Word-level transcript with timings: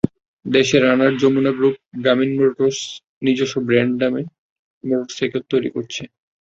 দেশে 0.45 0.77
Runner, 0.79 1.13
Jamuna 1.17 1.51
group, 1.57 1.73
Grameen 1.95 2.31
Motors 2.37 2.79
নিজস্ব 3.21 3.55
brand 3.67 3.93
নামে 4.01 4.21
মোটরসাইকেল 4.83 5.41
তৈরি 5.51 5.69
করছে। 5.75 6.03